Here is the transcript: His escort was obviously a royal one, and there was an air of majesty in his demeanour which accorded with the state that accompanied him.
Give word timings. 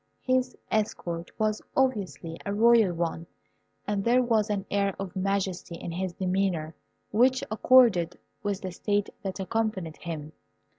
His 0.23 0.57
escort 0.71 1.29
was 1.37 1.61
obviously 1.77 2.39
a 2.43 2.51
royal 2.55 2.91
one, 2.91 3.27
and 3.85 4.03
there 4.03 4.23
was 4.23 4.49
an 4.49 4.65
air 4.71 4.95
of 4.97 5.15
majesty 5.15 5.75
in 5.75 5.91
his 5.91 6.13
demeanour 6.13 6.73
which 7.11 7.43
accorded 7.51 8.17
with 8.41 8.61
the 8.61 8.71
state 8.71 9.09
that 9.21 9.39
accompanied 9.39 9.97
him. 9.97 10.31